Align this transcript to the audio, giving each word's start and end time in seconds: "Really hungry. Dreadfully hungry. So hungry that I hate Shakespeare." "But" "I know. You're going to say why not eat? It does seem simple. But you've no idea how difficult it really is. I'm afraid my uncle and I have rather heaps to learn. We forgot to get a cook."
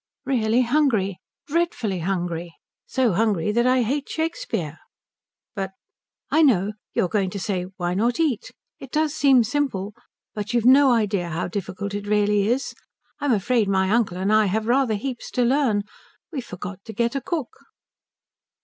"Really 0.25 0.63
hungry. 0.63 1.19
Dreadfully 1.45 1.99
hungry. 1.99 2.55
So 2.87 3.11
hungry 3.11 3.51
that 3.51 3.67
I 3.67 3.83
hate 3.83 4.09
Shakespeare." 4.09 4.79
"But" 5.53 5.73
"I 6.31 6.41
know. 6.41 6.73
You're 6.95 7.07
going 7.07 7.29
to 7.29 7.39
say 7.39 7.65
why 7.77 7.93
not 7.93 8.19
eat? 8.19 8.51
It 8.79 8.89
does 8.91 9.13
seem 9.13 9.43
simple. 9.43 9.93
But 10.33 10.55
you've 10.55 10.65
no 10.65 10.91
idea 10.91 11.29
how 11.29 11.47
difficult 11.47 11.93
it 11.93 12.07
really 12.07 12.47
is. 12.47 12.73
I'm 13.19 13.31
afraid 13.31 13.67
my 13.69 13.91
uncle 13.91 14.17
and 14.17 14.33
I 14.33 14.47
have 14.47 14.65
rather 14.65 14.95
heaps 14.95 15.29
to 15.33 15.43
learn. 15.43 15.83
We 16.31 16.41
forgot 16.41 16.83
to 16.85 16.93
get 16.93 17.13
a 17.13 17.21
cook." 17.21 17.53